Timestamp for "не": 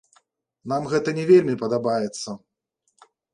1.17-1.25